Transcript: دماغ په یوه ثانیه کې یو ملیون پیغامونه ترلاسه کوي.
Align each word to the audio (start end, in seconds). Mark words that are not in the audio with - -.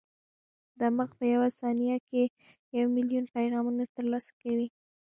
دماغ 0.79 1.09
په 1.19 1.25
یوه 1.33 1.47
ثانیه 1.59 1.97
کې 2.09 2.23
یو 2.77 2.87
ملیون 2.95 3.25
پیغامونه 3.35 3.83
ترلاسه 3.95 4.31
کوي. 4.41 4.67